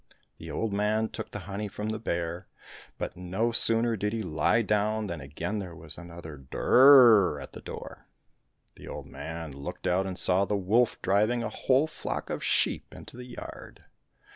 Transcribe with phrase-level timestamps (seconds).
[0.39, 2.47] The old man took the honey from the bear,
[2.97, 7.61] but no sooner did he lie down than again there was another" Durrrrr!" at the
[7.61, 8.07] door.
[8.77, 12.87] The old man looked out and saw the wolf driving a whole flock of sheep
[12.95, 13.83] into the yard.